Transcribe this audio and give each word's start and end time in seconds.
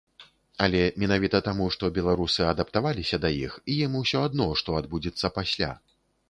Але 0.67 0.79
менавіта 1.01 1.41
таму, 1.47 1.67
што 1.75 1.89
беларусы 1.97 2.47
адаптаваліся 2.53 3.21
да 3.27 3.31
іх, 3.45 3.59
ім 3.77 3.99
усё 4.01 4.25
адно, 4.31 4.49
што 4.63 4.79
адбудзецца 4.83 5.33
пасля. 5.39 5.71